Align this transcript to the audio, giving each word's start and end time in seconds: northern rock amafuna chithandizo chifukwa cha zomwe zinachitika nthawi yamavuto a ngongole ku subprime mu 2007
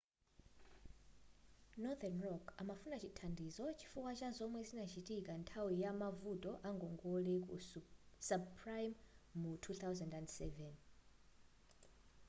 northern 1.83 2.15
rock 2.25 2.47
amafuna 2.61 2.95
chithandizo 3.03 3.65
chifukwa 3.79 4.11
cha 4.19 4.29
zomwe 4.37 4.61
zinachitika 4.67 5.31
nthawi 5.41 5.73
yamavuto 5.83 6.51
a 6.67 6.69
ngongole 6.75 7.33
ku 7.47 7.55
subprime 8.27 8.95
mu 9.39 9.51
2007 9.55 10.69